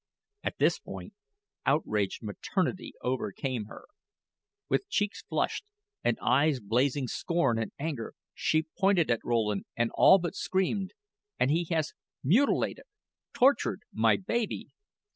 At 0.43 0.57
this 0.57 0.79
point, 0.79 1.13
outraged 1.63 2.23
maternity 2.23 2.93
overcame 3.03 3.65
her. 3.65 3.85
With 4.67 4.89
cheeks 4.89 5.21
flushed, 5.21 5.63
and 6.03 6.17
eyes 6.19 6.59
blazing 6.59 7.07
scorn 7.07 7.59
and 7.59 7.71
anger, 7.77 8.15
she 8.33 8.65
pointed 8.79 9.11
at 9.11 9.23
Rowland 9.23 9.65
and 9.77 9.91
all 9.93 10.17
but 10.17 10.33
screamed: 10.33 10.93
"And 11.39 11.51
he 11.51 11.65
has 11.65 11.93
mutilated 12.23 12.85
tortured 13.35 13.83
my 13.93 14.17
baby. 14.17 14.69